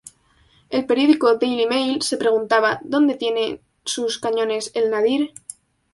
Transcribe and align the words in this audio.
El 0.71 0.87
periódico 0.87 1.35
Daily 1.37 1.67
Mail 1.67 2.01
se 2.01 2.17
preguntaba: 2.17 2.79
¿Dónde 2.83 3.13
tiene 3.13 3.61
sus 3.85 4.17
cañones 4.17 4.71
el 4.73 4.89
Nadir? 4.89 5.31